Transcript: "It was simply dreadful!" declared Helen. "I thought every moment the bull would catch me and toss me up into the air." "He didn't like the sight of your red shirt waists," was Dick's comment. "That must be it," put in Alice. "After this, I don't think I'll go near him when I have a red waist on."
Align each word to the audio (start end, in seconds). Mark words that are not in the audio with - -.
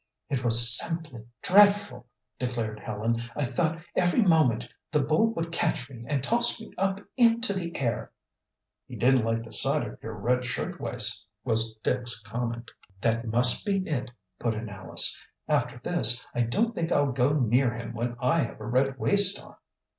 "It 0.31 0.43
was 0.43 0.75
simply 0.79 1.27
dreadful!" 1.43 2.07
declared 2.39 2.79
Helen. 2.79 3.21
"I 3.35 3.45
thought 3.45 3.83
every 3.95 4.23
moment 4.23 4.67
the 4.91 4.99
bull 4.99 5.27
would 5.33 5.51
catch 5.51 5.87
me 5.91 6.05
and 6.07 6.23
toss 6.23 6.59
me 6.59 6.73
up 6.75 7.01
into 7.17 7.53
the 7.53 7.75
air." 7.77 8.11
"He 8.87 8.95
didn't 8.95 9.23
like 9.23 9.43
the 9.43 9.51
sight 9.51 9.85
of 9.87 10.01
your 10.01 10.13
red 10.15 10.43
shirt 10.43 10.81
waists," 10.81 11.29
was 11.43 11.75
Dick's 11.83 12.19
comment. 12.23 12.71
"That 12.99 13.27
must 13.27 13.63
be 13.63 13.77
it," 13.87 14.09
put 14.39 14.55
in 14.55 14.69
Alice. 14.69 15.15
"After 15.47 15.79
this, 15.83 16.25
I 16.33 16.41
don't 16.41 16.73
think 16.73 16.91
I'll 16.91 17.11
go 17.11 17.33
near 17.37 17.75
him 17.75 17.93
when 17.93 18.15
I 18.19 18.39
have 18.39 18.59
a 18.59 18.65
red 18.65 18.97
waist 18.97 19.39
on." 19.39 19.55